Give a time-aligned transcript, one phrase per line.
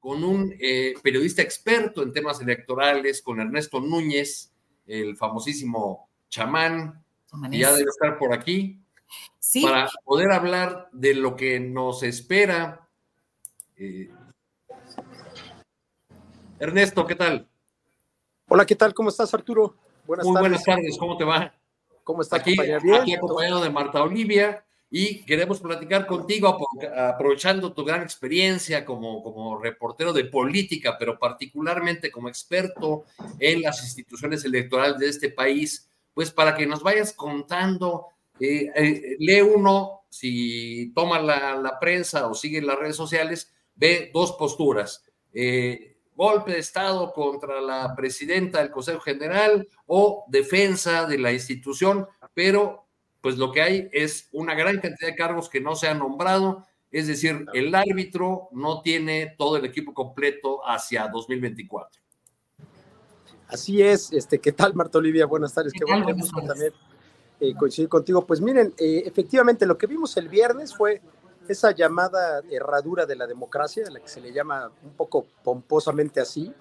[0.00, 4.50] Con un eh, periodista experto en temas electorales, con Ernesto Núñez,
[4.86, 7.04] el famosísimo chamán,
[7.50, 8.80] que ya debe estar por aquí,
[9.38, 12.88] Sí, para poder hablar de lo que nos espera.
[13.76, 14.10] Eh,
[16.58, 17.48] Ernesto, ¿qué tal?
[18.48, 18.94] Hola, ¿qué tal?
[18.94, 19.76] ¿Cómo estás, Arturo?
[20.06, 20.48] Buenas Muy tardes.
[20.50, 21.54] buenas tardes, ¿cómo te va?
[22.04, 22.56] ¿Cómo estás, Aquí?
[22.58, 22.94] Bien.
[22.94, 29.22] aquí acompañado de Marta Olivia y queremos platicar contigo apro- aprovechando tu gran experiencia como,
[29.22, 33.04] como reportero de política, pero particularmente como experto
[33.38, 38.06] en las instituciones electorales de este país, pues para que nos vayas contando,
[38.40, 44.10] eh, eh, lee uno, si toma la, la prensa o sigue las redes sociales, ve
[44.12, 45.04] dos posturas.
[45.32, 52.06] Eh, golpe de Estado contra la presidenta del Consejo General o defensa de la institución,
[52.34, 52.88] pero
[53.20, 56.66] pues lo que hay es una gran cantidad de cargos que no se han nombrado,
[56.90, 62.00] es decir, el árbitro no tiene todo el equipo completo hacia 2024.
[63.46, 64.12] Así es.
[64.12, 65.26] Este, ¿Qué tal, Marta Olivia?
[65.26, 65.72] Buenas tardes.
[65.72, 66.02] ¿Qué Qué tal?
[66.04, 66.72] bueno también
[67.40, 68.24] eh, coincidir contigo.
[68.26, 71.00] Pues miren, eh, efectivamente, lo que vimos el viernes fue
[71.48, 76.20] esa llamada herradura de la democracia, a la que se le llama un poco pomposamente
[76.20, 76.52] así,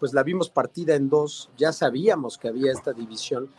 [0.00, 3.52] pues la vimos partida en dos, ya sabíamos que había esta división,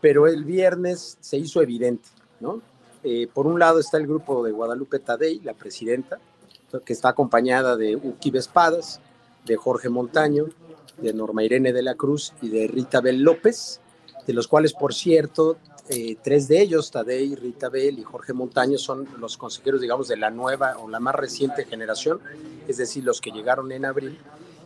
[0.00, 2.08] pero el viernes se hizo evidente,
[2.40, 2.62] ¿no?
[3.04, 6.18] Eh, por un lado está el grupo de Guadalupe Tadei, la presidenta,
[6.84, 9.00] que está acompañada de Uki Espadas,
[9.46, 10.46] de Jorge Montaño,
[10.98, 13.80] de Norma Irene de la Cruz y de Rita Bel López,
[14.26, 15.56] de los cuales, por cierto,
[15.88, 20.18] eh, tres de ellos, Tadei, Rita Bel y Jorge Montaño, son los consejeros, digamos, de
[20.18, 22.20] la nueva o la más reciente generación,
[22.66, 24.18] es decir, los que llegaron en abril.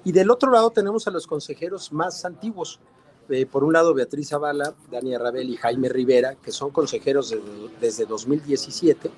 [0.04, 2.80] Y del otro lado tenemos a los consejeros más antiguos.
[3.28, 7.40] Eh, por un lado, Beatriz Zavala, Dania Rabel y Jaime Rivera, que son consejeros de-
[7.80, 9.10] desde 2017.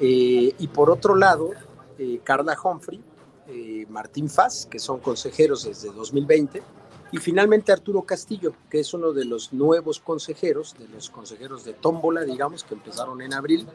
[0.00, 1.50] Eh, y por otro lado,
[1.98, 3.00] eh, Carla Humphrey,
[3.48, 6.62] eh, Martín Faz, que son consejeros desde 2020.
[7.10, 11.72] Y finalmente Arturo Castillo, que es uno de los nuevos consejeros, de los consejeros de
[11.72, 13.66] Tómbola, digamos, que empezaron en abril.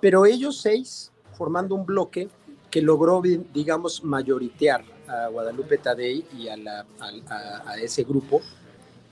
[0.00, 2.28] Pero ellos seis, formando un bloque
[2.70, 8.42] que logró, digamos, mayoritear a Guadalupe Tadei y a, la- al- a- a ese grupo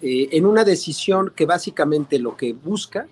[0.02, 3.08] eh, en una decisión que básicamente lo que busca,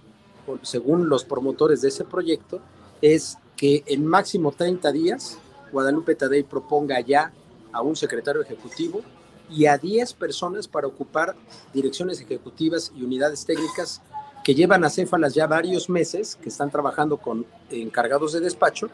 [0.63, 2.61] según los promotores de ese proyecto,
[3.01, 5.39] es que en máximo 30 días
[5.73, 7.33] Guadalupe Tadei proponga ya
[7.73, 9.03] a un secretario ejecutivo
[9.51, 11.35] y a 10 personas para ocupar
[11.73, 14.01] direcciones ejecutivas y unidades técnicas
[14.45, 18.89] que llevan a Céfalas ya varios meses, que están trabajando con encargados de despacho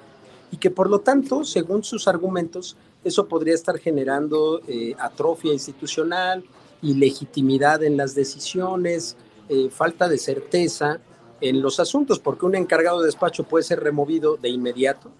[0.50, 6.44] y que por lo tanto, según sus argumentos, eso podría estar generando eh, atrofia institucional,
[6.82, 9.16] ilegitimidad en las decisiones,
[9.48, 11.00] eh, falta de certeza
[11.40, 15.10] en los asuntos, porque un encargado de despacho puede ser removido de inmediato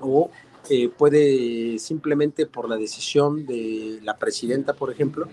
[0.00, 0.30] o
[0.68, 5.26] eh, puede simplemente por la decisión de la presidenta, por ejemplo,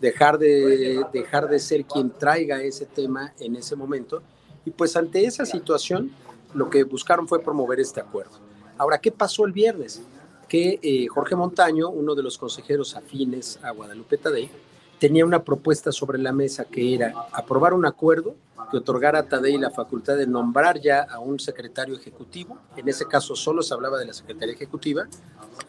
[0.00, 4.22] dejar de, dejar de ser quien traiga ese tema en ese momento.
[4.64, 6.10] Y pues ante esa situación,
[6.54, 8.38] lo que buscaron fue promover este acuerdo.
[8.78, 10.02] Ahora, ¿qué pasó el viernes?
[10.48, 14.50] Que eh, Jorge Montaño, uno de los consejeros afines a Guadalupe Tadei,
[14.98, 18.34] tenía una propuesta sobre la mesa que era aprobar un acuerdo
[18.70, 23.06] que otorgara a Tadei la facultad de nombrar ya a un secretario ejecutivo, en ese
[23.06, 25.06] caso solo se hablaba de la Secretaría Ejecutiva,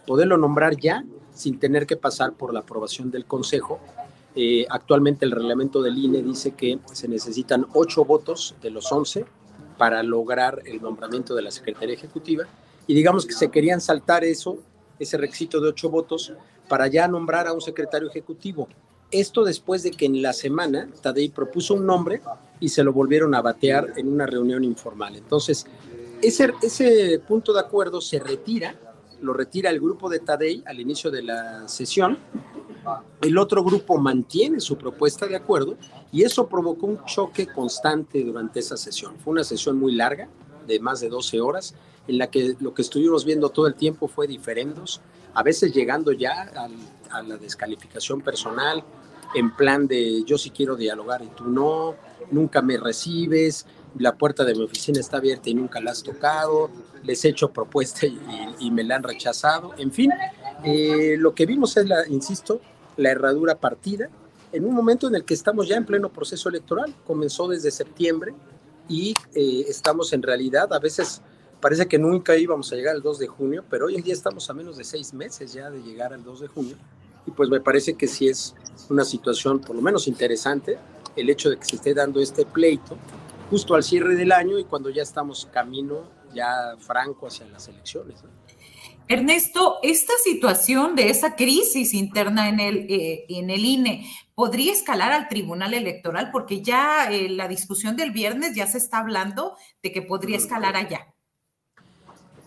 [0.07, 3.79] poderlo nombrar ya sin tener que pasar por la aprobación del Consejo.
[4.35, 9.25] Eh, actualmente el reglamento del INE dice que se necesitan ocho votos de los once
[9.77, 12.45] para lograr el nombramiento de la Secretaría Ejecutiva
[12.87, 14.57] y digamos que se querían saltar eso,
[14.99, 16.33] ese requisito de ocho votos,
[16.67, 18.67] para ya nombrar a un secretario ejecutivo.
[19.11, 22.21] Esto después de que en la semana Tadei propuso un nombre
[22.59, 25.15] y se lo volvieron a batear en una reunión informal.
[25.15, 25.65] Entonces,
[26.21, 28.75] ese, ese punto de acuerdo se retira,
[29.21, 32.17] lo retira el grupo de Tadei al inicio de la sesión.
[33.21, 35.77] El otro grupo mantiene su propuesta de acuerdo
[36.11, 39.15] y eso provocó un choque constante durante esa sesión.
[39.23, 40.29] Fue una sesión muy larga,
[40.67, 41.75] de más de 12 horas,
[42.07, 45.01] en la que lo que estuvimos viendo todo el tiempo fue diferendos,
[45.35, 46.51] a veces llegando ya
[47.11, 48.83] a la descalificación personal,
[49.35, 51.95] en plan de yo sí quiero dialogar y tú no,
[52.31, 53.65] nunca me recibes,
[53.97, 56.69] la puerta de mi oficina está abierta y nunca la has tocado,
[57.03, 60.11] les he hecho propuesta y, me la han rechazado, en fin,
[60.63, 62.61] eh, lo que vimos es, la, insisto,
[62.97, 64.09] la herradura partida
[64.55, 68.33] en un momento en el que estamos ya en pleno proceso electoral, comenzó desde septiembre
[68.87, 71.21] y eh, estamos en realidad, a veces
[71.65, 74.47] parece que nunca íbamos a llegar al 2 de junio, pero hoy en día estamos
[74.51, 76.77] a menos de seis meses ya de llegar al 2 de junio
[77.25, 78.53] y pues me parece que sí es
[78.87, 80.77] una situación por lo menos interesante
[81.15, 82.95] el hecho de que se esté dando este pleito
[83.49, 86.03] justo al cierre del año y cuando ya estamos camino
[86.35, 88.23] ya franco hacia las elecciones.
[89.07, 95.11] Ernesto, esta situación de esa crisis interna en el, eh, en el INE podría escalar
[95.11, 99.91] al Tribunal Electoral porque ya eh, la discusión del viernes ya se está hablando de
[99.91, 101.14] que podría escalar allá.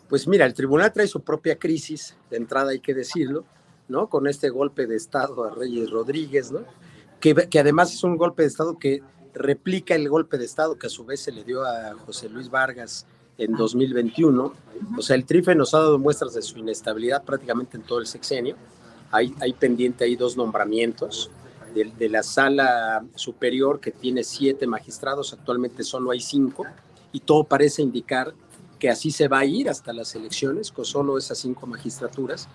[0.08, 3.44] Pues mira, el tribunal trae su propia crisis, de entrada hay que decirlo,
[3.88, 4.08] ¿no?
[4.08, 6.60] Con este golpe de Estado a Reyes Rodríguez, ¿no?
[7.20, 9.02] Que, que, además es un golpe de Estado que
[9.34, 12.48] replica el golpe de Estado que a su vez se le dio a José Luis
[12.48, 13.06] Vargas
[13.36, 14.52] en 2021.
[14.96, 18.06] O sea, el TRIFE nos ha dado muestras de su inestabilidad prácticamente en todo el
[18.06, 18.56] sexenio.
[19.10, 21.30] Hay, hay pendiente ahí dos nombramientos
[21.74, 26.66] de, de, la sala superior que tiene siete magistrados, actualmente solo hay cinco,
[27.12, 28.34] y todo parece indicar
[28.78, 32.48] que así se va a ir hasta las elecciones con solo esas cinco magistraturas.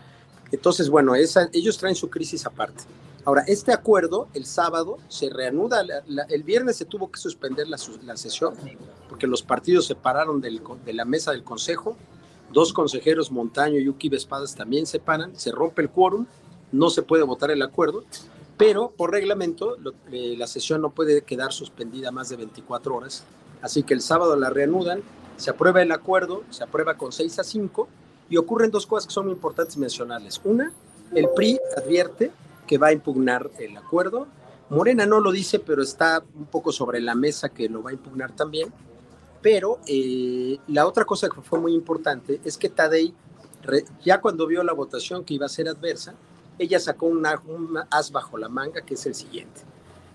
[0.51, 2.83] Entonces, bueno, ellos traen su crisis aparte.
[3.25, 5.81] Ahora, este acuerdo el sábado se reanuda,
[6.29, 7.77] el viernes se tuvo que suspender la,
[8.17, 8.53] sesión
[9.07, 11.95] porque los partidos se pararon de la mesa del consejo,
[12.51, 16.25] dos consejeros, Montaño y Uki Vespadas, también se paran, se rompe el quórum,
[16.71, 18.03] no se puede votar el acuerdo,
[18.57, 19.77] pero por reglamento
[20.11, 23.23] eh, la sesión no puede quedar suspendida más de 24 horas,
[23.61, 25.01] así que el sábado la reanudan,
[25.37, 27.87] se aprueba el acuerdo, se aprueba con 6 a 5
[28.29, 30.41] y ocurren dos cosas que son muy importantes mencionarles.
[30.43, 30.71] Una,
[31.13, 32.31] el PRI advierte
[32.67, 34.27] que va a impugnar el acuerdo.
[34.69, 37.93] Morena no lo dice, pero está un poco sobre la mesa que lo va a
[37.93, 38.71] impugnar también.
[39.41, 43.13] Pero eh, la otra cosa que fue muy importante es que Tadei,
[44.03, 46.13] ya cuando vio la votación que iba a ser adversa,
[46.57, 47.25] ella sacó un
[47.89, 49.61] as bajo la manga, que es el siguiente.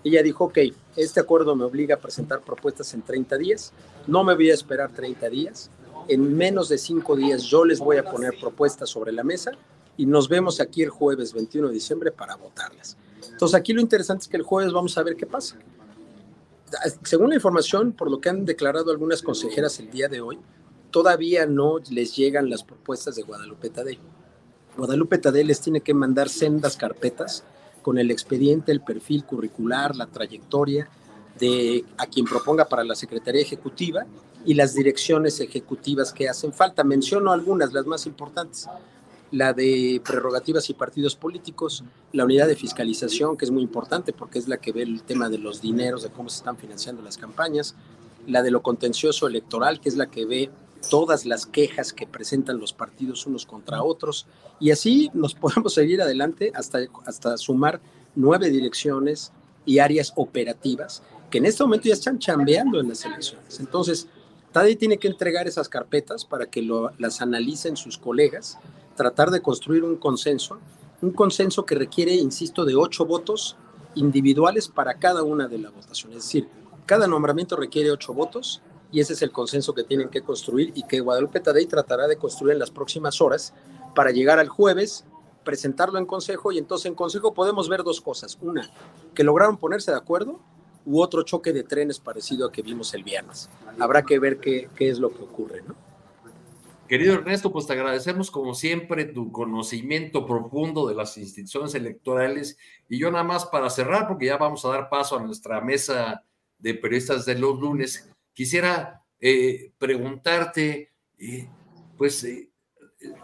[0.03, 0.57] Ella dijo, ok,
[0.95, 3.73] este acuerdo me obliga a presentar propuestas en 30 días,
[4.07, 5.69] no me voy a esperar 30 días,
[6.07, 9.51] en menos de cinco días yo les voy a poner propuestas sobre la mesa
[9.97, 12.97] y nos vemos aquí el jueves 21 de diciembre para votarlas.
[13.29, 15.57] Entonces aquí lo interesante es que el jueves vamos a ver qué pasa.
[17.03, 20.39] Según la información, por lo que han declarado algunas consejeras el día de hoy,
[20.91, 23.99] todavía no les llegan las propuestas de Guadalupe Tadei.
[24.77, 27.43] Guadalupe Tadei les tiene que mandar sendas carpetas
[27.89, 30.87] con el expediente, el perfil curricular, la trayectoria
[31.39, 34.05] de a quien proponga para la Secretaría Ejecutiva
[34.45, 36.83] y las direcciones ejecutivas que hacen falta.
[36.83, 38.67] Menciono algunas, las más importantes.
[39.31, 44.37] La de prerrogativas y partidos políticos, la unidad de fiscalización, que es muy importante porque
[44.37, 47.17] es la que ve el tema de los dineros, de cómo se están financiando las
[47.17, 47.73] campañas,
[48.27, 50.51] la de lo contencioso electoral, que es la que ve
[50.89, 54.27] todas las quejas que presentan los partidos unos contra otros,
[54.59, 57.81] y así nos podemos seguir adelante hasta, hasta sumar
[58.15, 59.31] nueve direcciones
[59.65, 63.59] y áreas operativas que en este momento ya están chambeando en las elecciones.
[63.59, 64.07] Entonces,
[64.51, 66.67] Tadei tiene que entregar esas carpetas para que
[66.97, 68.57] las analicen sus colegas,
[68.95, 70.57] tratar de construir un consenso,
[71.01, 73.57] un consenso que requiere, insisto, de ocho votos
[73.95, 76.17] individuales para cada una de las votaciones.
[76.17, 76.47] Es decir,
[76.85, 80.83] cada nombramiento requiere ocho votos y ese es el consenso que tienen que construir y
[80.83, 83.53] que Guadalupe Tadei tratará de construir en las próximas horas
[83.95, 85.05] para llegar al jueves,
[85.43, 88.37] presentarlo en consejo y entonces en consejo podemos ver dos cosas.
[88.41, 88.69] Una,
[89.13, 90.39] que lograron ponerse de acuerdo
[90.85, 93.49] u otro choque de trenes parecido a que vimos el viernes.
[93.79, 95.75] Habrá que ver qué, qué es lo que ocurre, ¿no?
[96.87, 102.97] Querido Ernesto, pues te agradecemos como siempre tu conocimiento profundo de las instituciones electorales y
[102.97, 106.23] yo nada más para cerrar, porque ya vamos a dar paso a nuestra mesa
[106.57, 111.49] de periodistas de los lunes, quisiera eh, preguntarte, eh,
[111.97, 112.49] pues eh,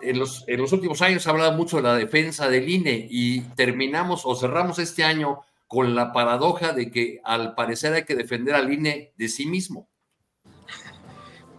[0.01, 3.07] en, los, en los últimos años se ha hablado mucho de la defensa del INE
[3.09, 8.13] y terminamos o cerramos este año con la paradoja de que al parecer hay que
[8.13, 9.87] defender al INE de sí mismo.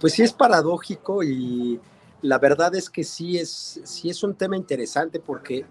[0.01, 1.81] Pues sí es paradójico y
[2.21, 5.65] la verdad es que sí es, sí es un tema interesante porque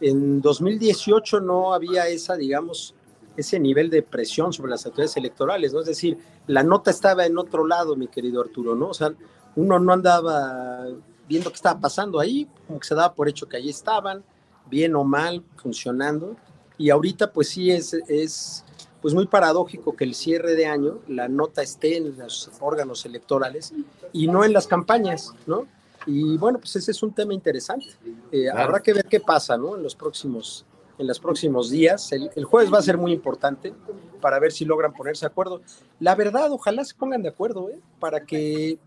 [0.00, 2.96] en 2018 no había esa, digamos,
[3.40, 5.80] ese nivel de presión sobre las autoridades electorales, ¿no?
[5.80, 8.88] Es decir, la nota estaba en otro lado, mi querido Arturo, ¿no?
[8.88, 9.12] O sea,
[9.56, 10.86] uno no andaba
[11.28, 14.24] viendo qué estaba pasando ahí, como que se daba por hecho que ahí estaban,
[14.68, 16.36] bien o mal, funcionando,
[16.78, 18.64] y ahorita pues sí es, es
[19.02, 23.72] pues muy paradójico que el cierre de año la nota esté en los órganos electorales
[24.12, 25.66] y no en las campañas, ¿no?
[26.06, 27.86] Y bueno, pues ese es un tema interesante.
[28.32, 29.76] Eh, habrá que ver qué pasa, ¿no?
[29.76, 30.64] En los próximos,
[31.00, 32.12] en los próximos días.
[32.12, 33.74] El, el, jueves va a ser muy importante
[34.20, 35.62] para ver si logran ponerse de acuerdo.
[35.98, 37.80] La verdad, ojalá se pongan de acuerdo, ¿eh?
[37.98, 38.78] Para que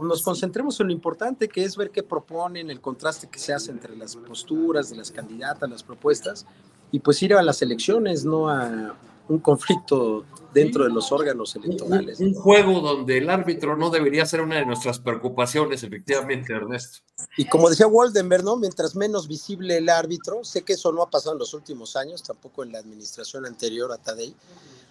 [0.00, 3.70] nos concentremos en lo importante que es ver qué proponen, el contraste que se hace
[3.70, 6.46] entre las posturas de las candidatas, las propuestas,
[6.90, 8.94] y pues ir a las elecciones, no a
[9.28, 12.20] un conflicto dentro de los órganos electorales.
[12.20, 17.00] Un, juego donde el árbitro no debería ser una de nuestras preocupaciones, efectivamente, Ernesto.
[17.36, 18.56] Y como decía Waldenberg, ¿no?
[18.56, 22.22] Mientras menos visible el árbitro, sé que eso no ha pasado en los últimos años,
[22.22, 24.34] tampoco en la administración anterior a Tadei,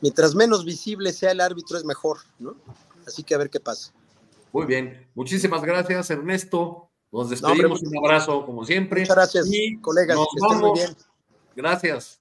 [0.01, 2.55] mientras menos visible sea el árbitro es mejor, ¿no?
[3.05, 3.91] Así que a ver qué pasa.
[4.51, 6.89] Muy bien, muchísimas gracias, Ernesto.
[7.11, 9.01] Nos despedimos, un abrazo como siempre.
[9.01, 10.15] Muchas gracias, y colegas.
[10.15, 10.61] Nos que vamos.
[10.61, 10.95] Muy bien.
[11.55, 12.20] Gracias.